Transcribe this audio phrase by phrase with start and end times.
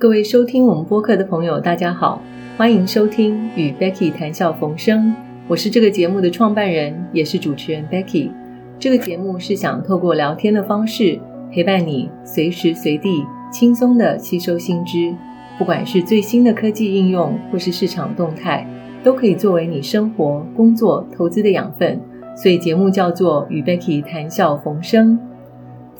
[0.00, 2.22] 各位收听我们播客的朋友，大家好，
[2.56, 5.14] 欢迎收听与 Becky 谈笑逢生。
[5.46, 8.30] 我是这个节目的创办人，也是主持人 Becky。
[8.78, 11.20] 这个节目是想透过聊天的方式，
[11.52, 15.14] 陪伴你随时随地轻松的吸收新知，
[15.58, 18.66] 不管是最新的科技应用，或是市场动态，
[19.04, 22.00] 都可以作为你生活、工作、投资的养分。
[22.34, 25.18] 所以节目叫做与 Becky 谈笑逢生。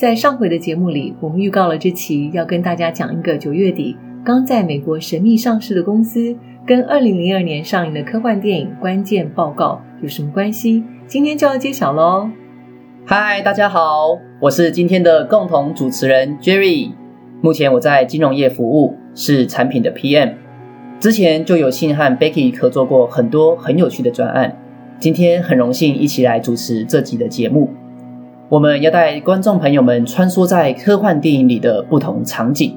[0.00, 6.34] 在上回的节目里，我们预告了这期要跟大家讲一个九月底刚在美国神秘上市的公司，
[6.66, 10.82] 跟二零零二年上映的科幻电影《关键报告》有什么关系？
[11.06, 12.30] 今天就要揭晓喽！
[13.04, 16.92] 嗨，大家好，我是今天的共同主持人 Jerry。
[17.42, 20.32] 目前我在金融业服务，是产品的 PM。
[20.98, 24.56] 之前就有幸和 Becky 合作过很多很有趣的专案，
[24.98, 27.68] 今天很荣幸一起来主持这集的节目。
[28.50, 32.76] 我们要带观众朋友们穿梭在科幻电影里的不同场景，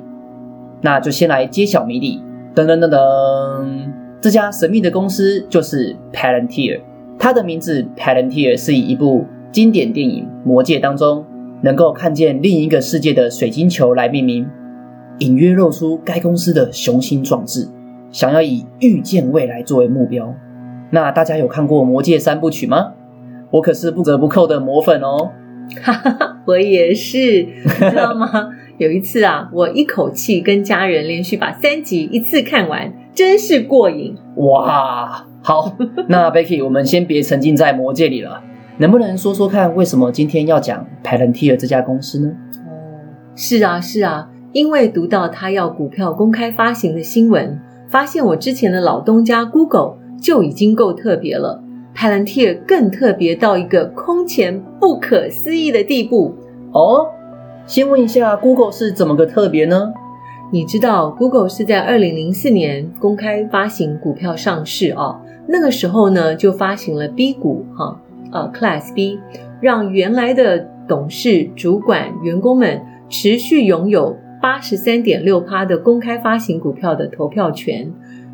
[0.82, 2.22] 那就先来揭晓谜底。
[2.54, 6.80] 噔噔噔噔，这家神秘的公司就是 Palantir。
[7.18, 11.26] 它的名字 Palantir 是以一部经典电影《魔戒》当中
[11.64, 14.48] 能够看见另一个世界的水晶球来命名，
[15.18, 17.68] 隐约露出该公司的雄心壮志，
[18.12, 20.36] 想要以预见未来作为目标。
[20.92, 22.92] 那大家有看过《魔戒》三部曲吗？
[23.50, 25.32] 我可是不折不扣的魔粉哦。
[25.82, 28.30] 哈哈，我也是，知道吗？
[28.78, 35.26] 有一次啊，我一口气跟家人连续把三集一次看完，真是过瘾哇！
[35.42, 35.76] 好，
[36.08, 38.42] 那 Becky，我们先别沉浸在魔界里了，
[38.78, 42.32] 能不能说说看，为什么今天要讲 Palantir 这家公司呢？
[42.66, 43.00] 哦，
[43.36, 51.63] 是啊，是啊，因为读到他要股票公开发行的新闻，发现我之前的老东家 Google 就已经够特别了。
[52.04, 56.36] Palantir 更特别到一个空前不可思议的地步
[56.74, 57.08] 哦。
[57.66, 59.94] 先问一下，Google 是怎么个特别呢？
[60.52, 65.22] 你知道，Google 是在二零零四年公开发行股票上市哦。
[65.48, 67.98] 那个时候呢，就发行了 B 股哈，
[68.34, 69.18] 呃，Class B，
[69.62, 77.90] 让原来的董事、主管、员工们持续拥有八十三点六趴的公开发行股票的投票权。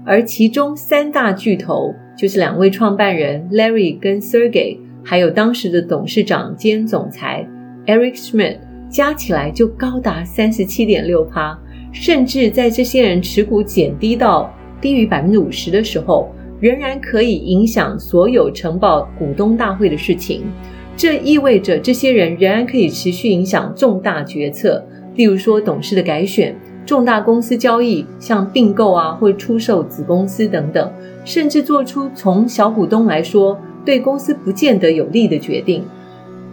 [0.05, 7.47] 而其中三大巨头就是两位创办人 Larry 跟 Sergey，还有当时的董事长兼总裁
[7.85, 8.57] Eric Schmidt，
[8.89, 11.57] 加起来就高达三十七点六趴。
[11.93, 20.43] 甚至在这些人持股减低到低于百分之五十的时候，仍然可以影响所有承保股东大会的事情。
[20.97, 26.53] 这意味着这些人仍然可以持续影响重大决策，例如说董事的改选。
[26.85, 30.91] 重大公司交易，像并购啊，或出售子公司等等，
[31.23, 35.83] 甚至做出从小股东来说对公司不见得有利的决定。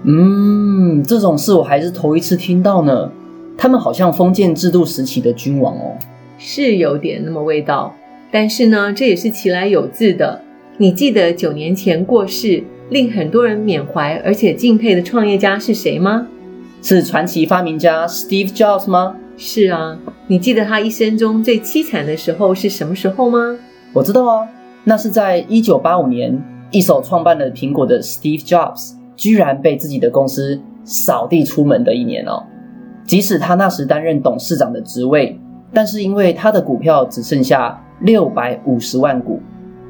[0.03, 3.11] 嗯，这种事我还是头一次听到呢。
[3.59, 5.97] 他们好像封建制度时期的君王哦，
[6.39, 7.95] 是有点那么味道。
[8.31, 10.43] 但是呢，这也是其来有自的。
[10.77, 16.27] 你记得九年前过世，令很多人缅怀而且敬佩的创业家是谁吗？
[16.83, 19.17] 是传奇发明家 Steve Jobs 吗？
[19.39, 23.57] 是啊，你记得他一生中最凄惨的时候是什么时候吗？
[23.93, 24.49] 我知道啊，
[24.85, 32.45] 那是在一九八五年，一手创办了苹果的 Steve Jobs 居然被自己的公司扫地出门的一年哦。
[33.05, 35.39] 即使他那时担任董事长的职位，
[35.73, 39.41] 但是因为他的股票只剩下六百五十万股，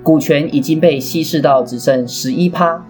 [0.03, 2.85] 股权已经被稀释到只剩十一趴，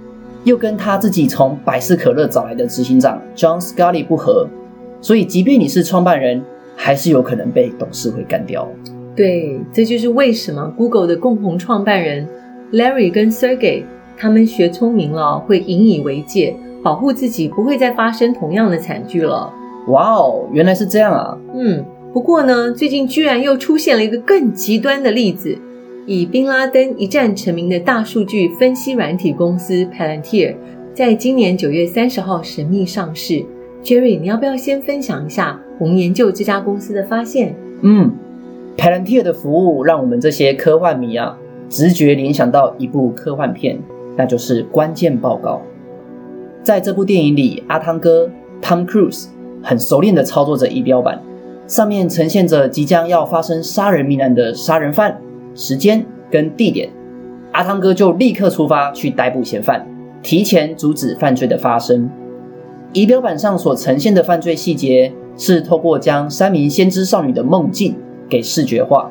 [0.45, 4.49] 又跟他自己从百事可乐找来的执行长 John Scully 不合。
[5.07, 6.43] 所以，即便你是创办人，
[6.75, 8.69] 还是有可能被董事会干掉。
[9.15, 12.27] 对，这就是为什么 Google 的共同创办人
[12.73, 13.85] Larry 跟 Sergey
[14.19, 19.49] 他们学聪明了，会引以为戒，保护自己不会再发生同样的惨剧了。
[19.87, 21.39] 哇哦，原来是这样啊！
[21.55, 25.57] 嗯，不过呢，最近居然又出现了一个更极端的例子，
[26.05, 30.57] 以宾拉登一战成名的大数据分析软体公司 Palantir，
[30.93, 33.47] 在今年九月三十号神秘上市。
[33.87, 37.55] Jerry，你要不要先分享一下我们研究这家公司的发现？
[37.83, 38.11] 嗯
[38.77, 41.39] ，Palantir 的服务让我们这些科幻迷啊，
[41.69, 43.79] 直觉联想到一部科幻片，
[44.17, 45.63] 那就是《关键报告》。
[46.65, 48.29] 在这部电影里，阿汤哥
[48.61, 49.27] Tom Cruise
[49.63, 51.23] 很熟练的操作着仪表板，
[51.69, 55.17] 上面呈现着即将要发生杀人命案的杀人犯、
[55.55, 56.91] 时间跟地点。
[57.53, 59.87] 阿汤哥就立刻出发去逮捕嫌犯，
[60.25, 62.11] 提前阻止犯罪的发生。
[62.93, 67.95] 仪表板上所呈现的犯罪细节是透过将三名先知少女的梦境
[68.29, 69.11] 给视觉化，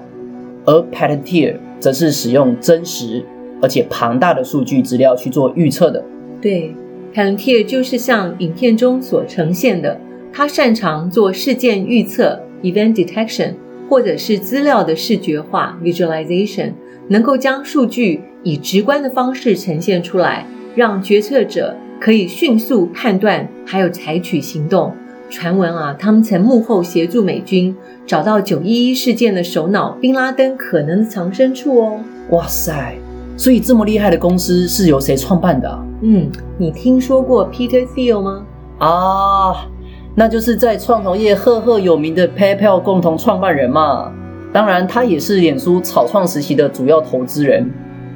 [0.65, 3.23] 而 Palantir 则是使用真实
[3.61, 6.03] 而且庞大的数据资料去做预测的。
[6.41, 6.73] 对
[7.13, 9.99] ，Palantir 就是像影片中所呈现的，
[10.33, 13.53] 它擅长做事件预测 （event detection），
[13.87, 16.73] 或者是资料的视觉化 （visualization），
[17.07, 20.45] 能够将数据以直观的方式呈现出来，
[20.75, 24.93] 让决策者可以迅速判断，还有采取行动。
[25.29, 27.75] 传闻啊，他们曾幕后协助美军
[28.05, 31.99] 找到九一一事件的首脑宾拉登可能的藏身处哦。
[32.29, 32.95] 哇塞！
[33.35, 35.79] 所以这么厉害的公司是由谁创办的？
[36.01, 38.45] 嗯，你听说过 Peter Thiel 吗？
[38.77, 39.67] 啊，
[40.13, 44.11] 那就是在创投业赫赫有名的 PayPal 共同创办人嘛。
[44.53, 47.69] 当然，他也是脸书草创时期的主要投资人。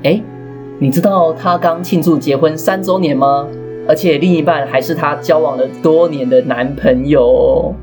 [0.03, 0.21] 哎，
[0.77, 3.47] 你知道他刚庆祝结婚三周年吗？
[3.89, 7.73] 而且另一半还是他交往了多年的男朋友。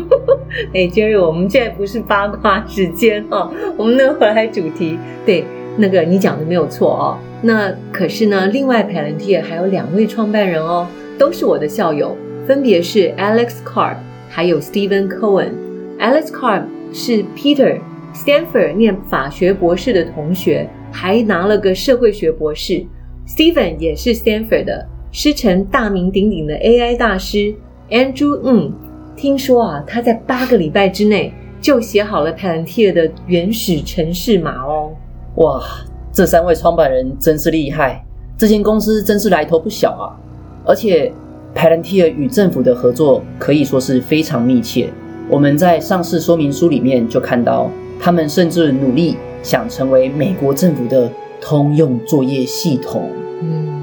[0.74, 4.98] 哎，Jerry，我们现在不是八卦时间哦， 我们能回来主题。
[5.26, 5.44] 对。
[5.74, 12.14] 那个你讲的没有错哦，那可是呢，另外 Palantir 还有两位创办人哦，都是我的校友，
[12.46, 13.96] 分别是 Alex Carp，
[14.28, 15.52] 还有 Stephen Cohen。
[15.98, 17.78] Alex Carp 是 Peter
[18.14, 22.84] Stanford 念法学博士的同学，还拿了个社会学博士。
[23.26, 27.54] Stephen 也是 Stanford 的，师承大名鼎鼎的 AI 大师
[27.90, 28.72] Andrew Ng。
[29.14, 34.90] 听说啊，他在八个礼拜之内就写好了 Palantir 的原始程式码哦。
[35.36, 35.62] 哇，
[36.10, 38.02] 这三位创办人真是厉害！
[38.38, 40.16] 这间公司真是来头不小啊！
[40.64, 41.12] 而且
[41.54, 44.88] ，Palantir 与政府的合作可以说是非常密切。
[45.28, 47.70] 我们在上市说明书里面就看到，
[48.00, 53.10] 他们甚至努力想成为美国政府的通用作业系统。
[53.42, 53.81] 嗯，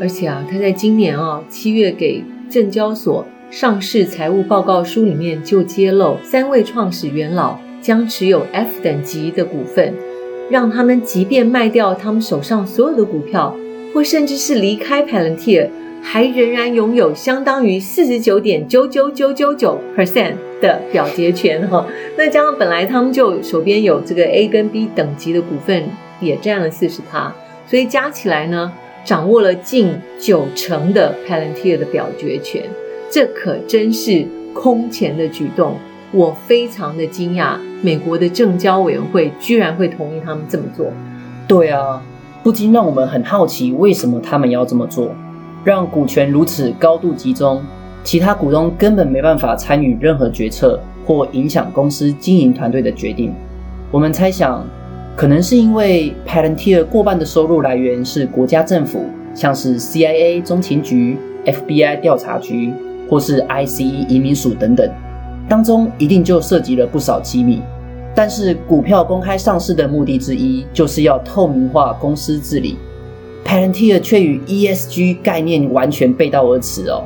[0.00, 9.94] 而且啊，他在今年啊七月给证交所上市财务报告书里面就揭露，三位创始元老将持有 F 等级的股份。
[10.48, 13.56] 让他们即便卖掉他们手上所有的股票，
[13.92, 15.68] 或甚至是离开 Palantir，
[16.00, 21.84] 还仍然拥有相当于四十九点九九九九九 percent 的表决权哈。
[22.16, 25.82] 那加上本来他们就手边有这个 A 跟 B 等级的股份，
[26.20, 27.34] 也占了四十趴，
[27.66, 28.72] 所以加起来呢，
[29.06, 32.64] 掌握了近九成的 Palantir 的表决权。
[33.08, 35.76] 这可真是空前的举动。
[36.12, 40.86] 我非常的惊讶，美国的证交委员会居然会同意他们这么做。
[41.46, 42.02] 对啊，
[42.42, 45.10] 不禁让我们很好奇，为什么他们要这么做？
[45.62, 47.62] 让股权如此高度集中，
[48.02, 53.32] 其他股东根本没办法参与任何决策或影响公司经营团队的决定。
[53.90, 54.66] 我们猜想，
[55.16, 61.16] 可能是因为 Palantir 过半的收入来源是国家政府，像是 CIA 中情局、
[61.46, 62.70] FBI 调查局，
[63.08, 64.86] 或是 ICE 移民署等等。
[65.48, 67.62] 当中一定就涉及了不少机密，
[68.14, 72.76] 但是股票公开上市的目的之一就是要透明化公司治理
[73.42, 77.04] ，Palantir 却与 ESG 概念完全背道而驰哦。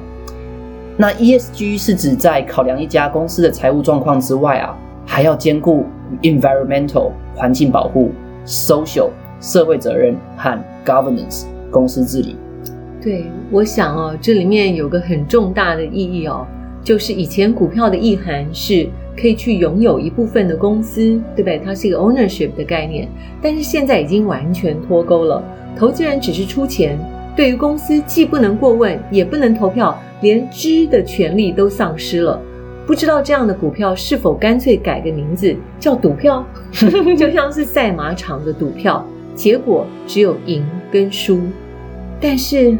[0.96, 4.76] 那 ESG 是指在考量一家公司的财务状况之外啊，
[5.06, 5.86] 还要兼顾
[6.22, 8.10] environmental 环境保护、
[8.46, 9.10] social
[9.40, 12.36] 社会责任和 governance 公司治理。
[13.02, 16.46] 对，我想哦，这里面有个很重大的意义哦。
[16.82, 21.58] 就是以前股票的意涵是可以去拥有一部分的公司，对不对？
[21.62, 23.06] 它是一个 ownership 的概念，
[23.42, 25.42] 但是现在已经完全脱钩了。
[25.76, 26.98] 投资人只是出钱，
[27.36, 32.40] 对于公司既不能过问，也不能投票，连知的权利都丧失了。
[32.90, 36.44] 不知道这样的股票是否干脆改个名字叫赌票，
[37.16, 41.38] 就像是赛马场的赌票，结果只有赢跟输，
[42.20, 42.76] 但是。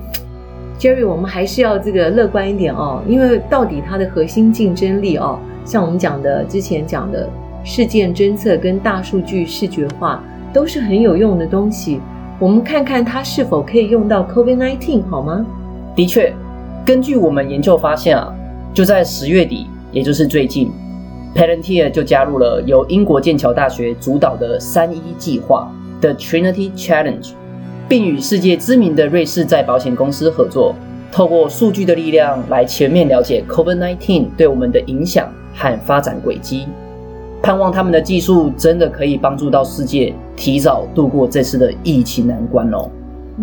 [0.81, 7.29] Jerry，我们还是要这个乐观一点哦，因为到底它的核心竞争力哦，像我们讲的之前讲的
[7.62, 10.21] 事件侦测跟大数据视觉化
[10.52, 12.00] 都是很有用的东西。
[12.40, 15.47] 我们看看它是否可以用到 COVID-19 好吗？
[15.95, 16.35] 的确，
[16.85, 18.35] 根据我们研究发现啊，
[18.75, 20.71] 就在十月底，也就是最近
[21.35, 25.71] ，Palantir 就加入了由英国剑桥大学主导的三一计划
[26.01, 27.31] The Trinity Challenge。
[27.89, 30.77] 并与世界知名的瑞士再保险公司合作，
[31.11, 36.69] 透过数据的力量来全面了解 COVID-19 对我们的影响和发展轨迹，
[37.43, 42.89] 盼望他们的技术真的可以帮助到世界提早度过这次的疫情难关哦。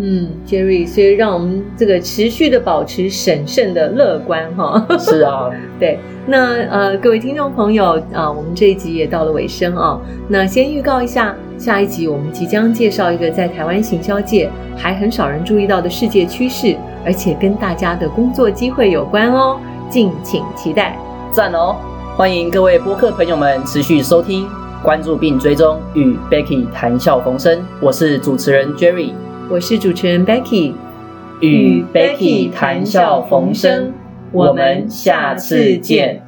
[0.00, 4.86] 嗯，Jerry，所以让我们这个持续的保持审慎的乐观哈。
[4.98, 5.98] 是啊， 对。
[6.26, 10.00] 那呃，各位听众朋友啊，我们这一集也到了尾声啊。
[10.28, 19.58] 那先预告一下，下一集我们即将介绍一个在台湾行销界还很少人注意到的世界趋势，而且跟大家的工作机会有关哦，
[19.90, 20.96] 敬请期待。
[21.32, 21.74] 赞哦！
[22.16, 24.46] 欢迎各位播客朋友们持续收听、
[24.82, 27.58] 关注并追踪与 Becky 谈笑逢生。
[27.80, 29.12] 我是主持人 Jerry。
[29.50, 30.74] 我是主持人 Becky，
[31.40, 33.94] 与 Becky 谈笑逢生，
[34.30, 36.27] 我们下次见。